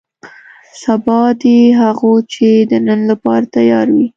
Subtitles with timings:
[0.81, 4.07] سبا دې هغو دی چې د نن لپاره تیار وي.